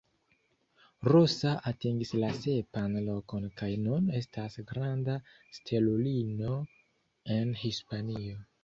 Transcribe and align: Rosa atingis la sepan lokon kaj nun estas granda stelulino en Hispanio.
Rosa 1.11 1.51
atingis 1.71 2.13
la 2.23 2.31
sepan 2.39 2.97
lokon 3.11 3.47
kaj 3.61 3.71
nun 3.83 4.09
estas 4.23 4.59
granda 4.73 5.19
stelulino 5.61 6.61
en 7.39 7.59
Hispanio. 7.65 8.47